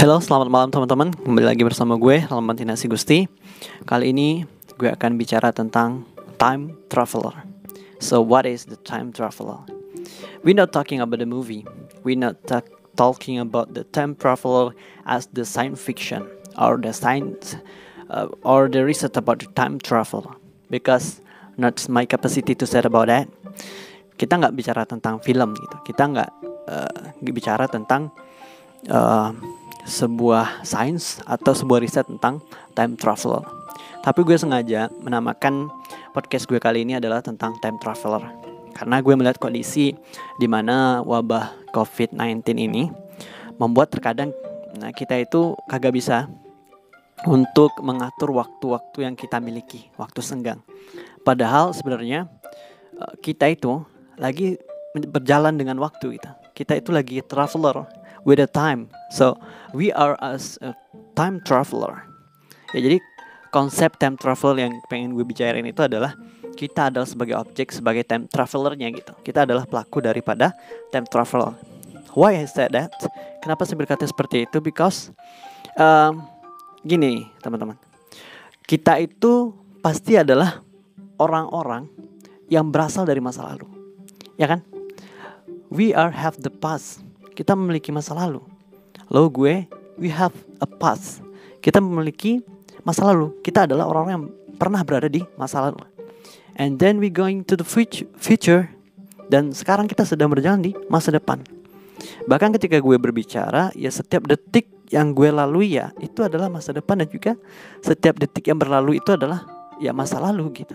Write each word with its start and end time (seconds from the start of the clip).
Halo, 0.00 0.16
selamat 0.16 0.48
malam 0.48 0.72
teman-teman. 0.72 1.12
Kembali 1.12 1.44
lagi 1.44 1.60
bersama 1.60 1.92
gue, 2.00 2.24
Tinasi 2.24 2.88
Gusti. 2.88 3.28
Kali 3.84 4.16
ini 4.16 4.48
gue 4.80 4.88
akan 4.88 5.20
bicara 5.20 5.52
tentang 5.52 6.08
time 6.40 6.72
traveler. 6.88 7.36
So, 8.00 8.24
what 8.24 8.48
is 8.48 8.64
the 8.64 8.80
time 8.80 9.12
traveler? 9.12 9.60
We're 10.40 10.56
not 10.56 10.72
talking 10.72 11.04
about 11.04 11.20
the 11.20 11.28
movie. 11.28 11.68
We're 12.00 12.16
not 12.16 12.40
talking 12.96 13.44
about 13.44 13.76
the 13.76 13.84
time 13.92 14.16
traveler 14.16 14.72
as 15.04 15.28
the 15.36 15.44
science 15.44 15.76
fiction 15.76 16.24
or 16.56 16.80
the 16.80 16.96
science 16.96 17.60
uh, 18.08 18.32
or 18.40 18.72
the 18.72 18.80
research 18.88 19.20
about 19.20 19.44
the 19.44 19.52
time 19.52 19.76
travel 19.76 20.32
because 20.72 21.20
not 21.60 21.76
my 21.92 22.08
capacity 22.08 22.56
to 22.56 22.64
say 22.64 22.80
about 22.80 23.12
that. 23.12 23.28
Kita 24.16 24.40
nggak 24.40 24.56
bicara 24.56 24.88
tentang 24.88 25.20
film 25.20 25.52
gitu. 25.60 25.76
Kita 25.84 26.08
nggak 26.08 26.30
uh, 26.72 27.20
bicara 27.20 27.68
tentang 27.68 28.08
uh, 28.88 29.36
sebuah 29.84 30.64
sains 30.66 31.20
atau 31.24 31.52
sebuah 31.52 31.80
riset 31.80 32.06
tentang 32.06 32.40
time 32.76 32.94
travel. 32.96 33.44
Tapi 34.00 34.20
gue 34.24 34.36
sengaja 34.36 34.88
menamakan 35.04 35.68
podcast 36.16 36.48
gue 36.48 36.56
kali 36.56 36.88
ini 36.88 36.96
adalah 36.96 37.20
tentang 37.20 37.56
time 37.60 37.76
traveler. 37.76 38.24
Karena 38.72 39.04
gue 39.04 39.12
melihat 39.12 39.36
kondisi 39.36 39.92
di 40.40 40.46
mana 40.48 41.04
wabah 41.04 41.72
COVID-19 41.76 42.40
ini 42.56 42.88
membuat 43.60 43.92
terkadang 43.92 44.32
nah, 44.80 44.88
kita 44.94 45.20
itu 45.20 45.52
kagak 45.68 45.92
bisa 45.92 46.32
untuk 47.28 47.76
mengatur 47.84 48.32
waktu-waktu 48.32 49.04
yang 49.04 49.14
kita 49.20 49.36
miliki, 49.36 49.92
waktu 50.00 50.24
senggang. 50.24 50.64
Padahal 51.20 51.76
sebenarnya 51.76 52.24
eh, 52.96 53.14
kita 53.20 53.52
itu 53.52 53.84
lagi 54.16 54.56
berjalan 54.96 55.60
dengan 55.60 55.76
waktu 55.84 56.16
kita. 56.16 56.40
Kita 56.56 56.72
itu 56.80 56.90
lagi 56.90 57.20
traveler 57.20 57.99
with 58.24 58.38
the 58.38 58.48
time. 58.48 58.88
So 59.14 59.38
we 59.72 59.92
are 59.92 60.16
as 60.20 60.58
a 60.60 60.76
time 61.16 61.40
traveler. 61.44 62.04
Ya 62.76 62.84
jadi 62.84 62.98
konsep 63.50 63.98
time 63.98 64.14
travel 64.14 64.58
yang 64.58 64.72
pengen 64.86 65.14
gue 65.18 65.26
bicarain 65.26 65.66
itu 65.66 65.82
adalah 65.82 66.14
kita 66.54 66.92
adalah 66.92 67.08
sebagai 67.08 67.34
objek 67.38 67.72
sebagai 67.74 68.04
time 68.06 68.26
travelernya 68.30 68.88
gitu. 68.94 69.12
Kita 69.24 69.48
adalah 69.48 69.66
pelaku 69.66 70.02
daripada 70.02 70.54
time 70.94 71.06
travel. 71.08 71.56
Why 72.14 72.42
I 72.42 72.46
said 72.46 72.74
that? 72.74 72.90
Kenapa 73.38 73.62
saya 73.64 73.78
berkata 73.78 74.02
seperti 74.02 74.44
itu? 74.44 74.58
Because 74.58 75.14
um, 75.78 76.26
gini 76.82 77.30
teman-teman, 77.38 77.78
kita 78.66 78.98
itu 78.98 79.54
pasti 79.78 80.18
adalah 80.18 80.60
orang-orang 81.22 81.86
yang 82.50 82.66
berasal 82.66 83.06
dari 83.06 83.22
masa 83.22 83.46
lalu, 83.46 83.68
ya 84.34 84.50
kan? 84.50 84.60
We 85.70 85.94
are 85.94 86.10
have 86.10 86.34
the 86.42 86.50
past 86.50 86.98
kita 87.40 87.56
memiliki 87.56 87.88
masa 87.88 88.12
lalu. 88.12 88.44
Lo 89.08 89.32
gue, 89.32 89.64
we 89.96 90.12
have 90.12 90.36
a 90.60 90.68
past. 90.68 91.24
Kita 91.64 91.80
memiliki 91.80 92.44
masa 92.84 93.08
lalu. 93.08 93.32
Kita 93.40 93.64
adalah 93.64 93.88
orang-orang 93.88 94.12
yang 94.12 94.26
pernah 94.60 94.84
berada 94.84 95.08
di 95.08 95.24
masa 95.40 95.64
lalu. 95.64 95.80
And 96.60 96.76
then 96.76 97.00
we 97.00 97.08
going 97.08 97.48
to 97.48 97.56
the 97.56 97.64
future. 97.64 98.68
Dan 99.32 99.56
sekarang 99.56 99.88
kita 99.88 100.04
sedang 100.04 100.28
berjalan 100.28 100.60
di 100.60 100.76
masa 100.92 101.16
depan. 101.16 101.40
Bahkan 102.28 102.60
ketika 102.60 102.76
gue 102.76 102.96
berbicara, 103.00 103.72
ya 103.72 103.88
setiap 103.88 104.28
detik 104.28 104.68
yang 104.92 105.16
gue 105.16 105.30
lalui 105.30 105.78
ya 105.78 105.94
itu 106.02 106.20
adalah 106.26 106.50
masa 106.50 106.74
depan 106.74 106.98
dan 106.98 107.08
juga 107.08 107.38
setiap 107.78 108.18
detik 108.18 108.50
yang 108.50 108.58
berlalu 108.58 108.98
itu 108.98 109.14
adalah 109.14 109.46
ya 109.78 109.94
masa 109.94 110.18
lalu 110.18 110.50
gitu. 110.52 110.74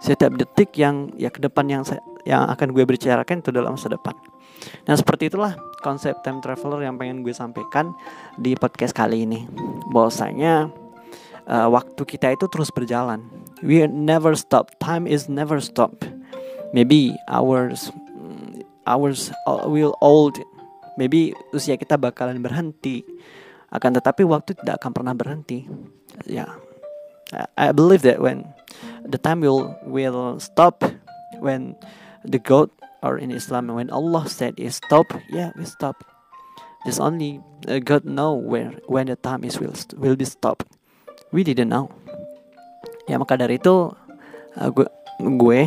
Setiap 0.00 0.32
detik 0.38 0.72
yang 0.80 1.12
ya 1.18 1.28
ke 1.28 1.42
depan 1.42 1.66
yang 1.68 1.82
saya, 1.84 2.00
yang 2.24 2.46
akan 2.48 2.72
gue 2.72 2.86
bicarakan 2.86 3.42
itu 3.42 3.50
adalah 3.52 3.74
masa 3.74 3.90
depan. 3.92 4.14
Nah 4.86 4.94
seperti 4.96 5.28
itulah 5.28 5.58
konsep 5.80 6.16
time 6.22 6.38
traveler 6.44 6.84
yang 6.84 6.96
pengen 7.00 7.24
gue 7.24 7.34
sampaikan 7.34 7.92
di 8.36 8.54
podcast 8.56 8.94
kali 8.94 9.24
ini. 9.24 9.44
Bahwasanya 9.92 10.68
uh, 11.48 11.68
waktu 11.72 12.02
kita 12.06 12.32
itu 12.32 12.46
terus 12.48 12.70
berjalan. 12.70 13.24
We 13.60 13.84
never 13.88 14.32
stop. 14.38 14.72
Time 14.80 15.04
is 15.04 15.28
never 15.28 15.60
stop. 15.60 16.04
Maybe 16.72 17.16
ours 17.28 17.92
ours 18.88 19.34
will 19.68 19.96
old. 20.00 20.38
Maybe 20.96 21.32
usia 21.52 21.76
kita 21.76 21.96
bakalan 21.96 22.40
berhenti. 22.40 23.04
Akan 23.70 23.94
tetapi 23.94 24.26
waktu 24.26 24.58
tidak 24.58 24.82
akan 24.82 24.90
pernah 24.92 25.14
berhenti. 25.14 25.64
Ya. 26.26 26.44
Yeah. 26.44 26.50
I 27.54 27.70
believe 27.70 28.02
that 28.02 28.18
when 28.18 28.42
the 29.06 29.14
time 29.14 29.38
will 29.38 29.70
will 29.86 30.42
stop 30.42 30.82
when 31.38 31.78
the 32.26 32.42
God 32.42 32.74
or 33.00 33.16
in 33.16 33.32
Islam 33.32 33.72
when 33.72 33.88
Allah 33.90 34.28
said 34.28 34.56
is 34.60 34.80
stop, 34.80 35.08
yeah, 35.28 35.52
we 35.56 35.64
stop. 35.64 36.04
Just 36.88 37.00
only 37.00 37.40
uh, 37.68 37.80
God 37.80 38.08
know 38.08 38.32
where 38.32 38.72
when 38.88 39.12
the 39.12 39.16
time 39.16 39.44
is 39.44 39.60
will 39.60 39.76
will 40.00 40.16
be 40.16 40.24
stop. 40.24 40.64
We 41.32 41.44
didn't 41.44 41.68
know. 41.68 41.92
Ya 43.04 43.20
maka 43.20 43.36
dari 43.36 43.60
itu 43.60 43.92
uh, 44.56 44.68
gue 44.72 44.88
gue 45.20 45.60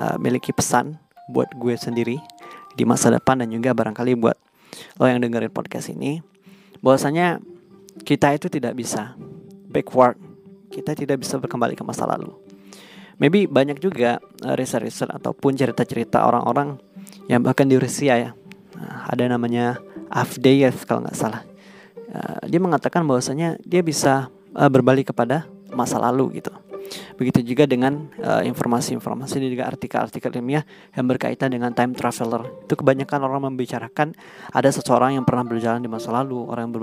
uh, 0.00 0.16
miliki 0.16 0.56
pesan 0.56 0.96
buat 1.28 1.52
gue 1.56 1.76
sendiri 1.76 2.16
di 2.74 2.84
masa 2.84 3.12
depan 3.12 3.40
dan 3.40 3.48
juga 3.52 3.72
barangkali 3.72 4.16
buat 4.18 4.36
lo 4.98 5.06
yang 5.06 5.22
dengerin 5.22 5.52
podcast 5.52 5.92
ini 5.92 6.20
bahwasanya 6.82 7.38
kita 8.02 8.34
itu 8.34 8.50
tidak 8.50 8.74
bisa 8.74 9.14
backward 9.70 10.18
kita 10.74 10.98
tidak 10.98 11.22
bisa 11.22 11.38
berkembali 11.38 11.78
ke 11.78 11.86
masa 11.86 12.04
lalu 12.10 12.34
maybe 13.18 13.46
banyak 13.46 13.78
juga 13.78 14.22
uh, 14.42 14.54
riset-riset 14.54 15.10
ataupun 15.10 15.54
cerita-cerita 15.54 16.24
orang-orang 16.26 16.78
yang 17.30 17.40
bahkan 17.44 17.68
di 17.68 17.78
Rusia 17.78 18.18
ya. 18.18 18.30
Nah, 18.74 19.06
ada 19.06 19.24
namanya 19.30 19.78
Avdeyev 20.10 20.86
kalau 20.86 21.04
nggak 21.06 21.18
salah. 21.18 21.42
Uh, 22.10 22.42
dia 22.46 22.60
mengatakan 22.62 23.02
bahwasanya 23.06 23.58
dia 23.64 23.82
bisa 23.82 24.30
uh, 24.54 24.70
berbalik 24.70 25.10
kepada 25.10 25.46
masa 25.74 25.98
lalu 25.98 26.38
gitu 26.38 26.54
begitu 27.16 27.40
juga 27.42 27.64
dengan 27.64 28.10
informasi-informasi 28.22 29.40
uh, 29.40 29.50
juga 29.50 29.64
artikel-artikel 29.70 30.30
ilmiah 30.34 30.64
yang 30.94 31.06
berkaitan 31.08 31.52
dengan 31.52 31.70
time 31.72 31.94
traveler 31.94 32.46
itu 32.66 32.74
kebanyakan 32.74 33.20
orang 33.24 33.40
membicarakan 33.52 34.12
ada 34.50 34.68
seseorang 34.70 35.18
yang 35.18 35.24
pernah 35.24 35.46
berjalan 35.46 35.80
di 35.82 35.90
masa 35.90 36.10
lalu 36.12 36.48
orang 36.48 36.70
yang 36.70 36.74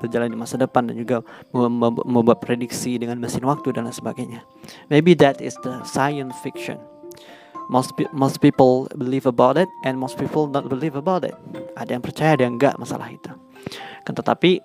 berjalan 0.00 0.28
di 0.30 0.38
masa 0.38 0.54
depan 0.56 0.88
dan 0.90 0.96
juga 0.98 1.20
membuat 2.04 2.42
prediksi 2.42 2.96
dengan 3.00 3.18
mesin 3.18 3.44
waktu 3.44 3.74
dan 3.74 3.86
lain 3.86 3.96
sebagainya 3.96 4.40
maybe 4.88 5.12
that 5.14 5.40
is 5.42 5.54
the 5.66 5.80
science 5.84 6.34
fiction 6.42 6.78
most 7.68 7.96
most 8.12 8.40
people 8.40 8.88
believe 8.96 9.24
about 9.24 9.56
it 9.56 9.68
and 9.84 9.96
most 9.96 10.20
people 10.20 10.48
not 10.48 10.68
believe 10.68 10.96
about 10.96 11.24
it. 11.24 11.36
Ada 11.76 11.96
yang 11.96 12.04
percaya, 12.04 12.36
ada 12.36 12.44
yang 12.44 12.56
enggak 12.60 12.76
masalah 12.76 13.08
itu. 13.08 13.32
Kan 14.04 14.12
tetapi 14.12 14.60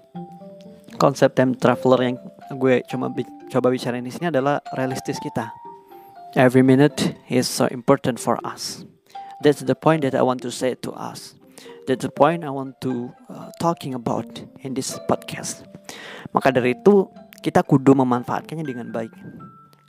konsep 1.00 1.32
time 1.32 1.56
traveler 1.56 2.00
yang 2.04 2.16
gue 2.60 2.84
cuma 2.92 3.08
coba 3.50 3.74
bicara 3.74 3.98
di 3.98 4.14
sini 4.14 4.30
adalah 4.30 4.62
realistis 4.78 5.18
kita. 5.18 5.50
Every 6.38 6.62
minute 6.62 7.18
is 7.26 7.50
so 7.50 7.66
important 7.74 8.22
for 8.22 8.38
us. 8.46 8.86
That's 9.42 9.66
the 9.66 9.74
point 9.74 10.06
that 10.06 10.14
I 10.14 10.22
want 10.22 10.46
to 10.46 10.54
say 10.54 10.78
to 10.86 10.94
us. 10.94 11.34
That's 11.90 12.06
the 12.06 12.14
point 12.14 12.46
I 12.46 12.54
want 12.54 12.78
to 12.86 13.10
uh, 13.26 13.50
talking 13.58 13.98
about 13.98 14.30
in 14.62 14.78
this 14.78 14.94
podcast. 15.10 15.66
Maka 16.30 16.54
dari 16.54 16.78
itu 16.78 17.10
kita 17.42 17.66
kudu 17.66 17.98
memanfaatkannya 17.98 18.62
dengan 18.62 18.94
baik. 18.94 19.10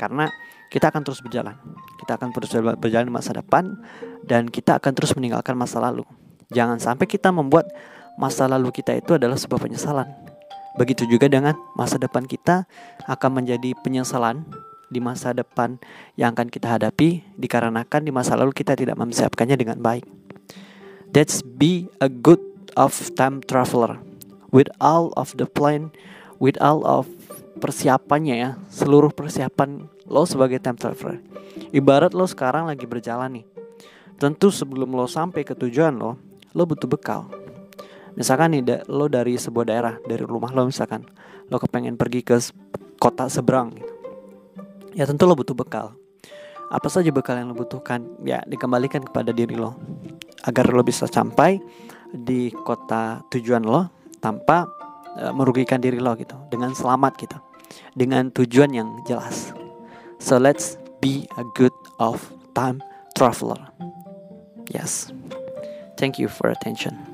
Karena 0.01 0.33
kita 0.73 0.89
akan 0.89 1.05
terus 1.05 1.21
berjalan. 1.21 1.61
Kita 2.01 2.17
akan 2.17 2.33
terus 2.33 2.57
berjalan 2.57 3.07
di 3.11 3.13
masa 3.13 3.37
depan 3.37 3.77
dan 4.25 4.49
kita 4.49 4.81
akan 4.81 4.97
terus 4.97 5.13
meninggalkan 5.13 5.53
masa 5.53 5.77
lalu. 5.83 6.09
Jangan 6.49 6.81
sampai 6.81 7.05
kita 7.05 7.29
membuat 7.29 7.69
masa 8.17 8.49
lalu 8.49 8.73
kita 8.73 8.97
itu 8.97 9.21
adalah 9.21 9.37
sebuah 9.37 9.61
penyesalan. 9.61 10.30
Begitu 10.79 11.07
juga 11.11 11.27
dengan 11.27 11.59
masa 11.75 11.99
depan 11.99 12.23
kita 12.27 12.69
akan 13.11 13.43
menjadi 13.43 13.75
penyesalan 13.83 14.47
di 14.91 14.99
masa 14.99 15.31
depan 15.31 15.79
yang 16.19 16.35
akan 16.35 16.51
kita 16.51 16.67
hadapi 16.79 17.23
dikarenakan 17.39 18.03
di 18.03 18.11
masa 18.11 18.35
lalu 18.35 18.51
kita 18.51 18.75
tidak 18.75 18.99
mempersiapkannya 18.99 19.57
dengan 19.59 19.79
baik. 19.79 20.07
That's 21.11 21.43
be 21.43 21.91
a 21.99 22.07
good 22.07 22.43
of 22.79 22.95
time 23.19 23.43
traveler 23.43 23.99
with 24.55 24.71
all 24.83 25.11
of 25.19 25.35
the 25.39 25.47
plan, 25.47 25.91
with 26.43 26.59
all 26.63 26.87
of 26.87 27.07
persiapannya 27.59 28.35
ya, 28.39 28.51
seluruh 28.71 29.11
persiapan 29.11 29.91
lo 30.07 30.23
sebagai 30.27 30.59
time 30.63 30.79
traveler. 30.79 31.19
Ibarat 31.71 32.15
lo 32.15 32.27
sekarang 32.27 32.71
lagi 32.71 32.87
berjalan 32.87 33.43
nih. 33.43 33.47
Tentu 34.19 34.53
sebelum 34.53 34.95
lo 34.95 35.07
sampai 35.07 35.43
ke 35.47 35.55
tujuan 35.55 35.97
lo, 35.97 36.19
lo 36.55 36.63
butuh 36.67 36.87
bekal. 36.91 37.40
Misalkan 38.19 38.55
nih 38.57 38.87
lo 38.91 39.07
dari 39.07 39.39
sebuah 39.39 39.67
daerah, 39.71 39.95
dari 40.03 40.23
rumah 40.27 40.51
lo 40.51 40.67
misalkan, 40.67 41.07
lo 41.51 41.57
kepengen 41.59 41.95
pergi 41.95 42.27
ke 42.27 42.37
kota 43.01 43.31
seberang 43.31 43.75
gitu. 43.75 43.93
Ya 44.95 45.07
tentu 45.07 45.27
lo 45.27 45.39
butuh 45.39 45.55
bekal. 45.55 45.95
Apa 46.71 46.87
saja 46.87 47.11
bekal 47.11 47.39
yang 47.39 47.51
lo 47.51 47.57
butuhkan? 47.59 48.03
Ya 48.23 48.43
dikembalikan 48.47 49.03
kepada 49.03 49.35
diri 49.35 49.55
lo. 49.59 49.79
Agar 50.47 50.71
lo 50.71 50.83
bisa 50.83 51.07
sampai 51.07 51.59
di 52.11 52.51
kota 52.67 53.23
tujuan 53.31 53.63
lo 53.63 53.91
tanpa 54.19 54.67
uh, 55.19 55.33
merugikan 55.35 55.79
diri 55.83 55.99
lo 55.99 56.15
gitu. 56.19 56.35
Dengan 56.51 56.75
selamat 56.75 57.13
gitu. 57.19 57.39
Dengan 57.95 58.31
tujuan 58.35 58.71
yang 58.75 58.89
jelas. 59.07 59.55
So 60.19 60.39
let's 60.39 60.79
be 61.01 61.27
a 61.39 61.47
good 61.57 61.75
of 61.99 62.21
time 62.55 62.83
traveler. 63.15 63.59
Yes. 64.71 65.11
Thank 65.99 66.19
you 66.19 66.31
for 66.31 66.51
attention. 66.51 67.10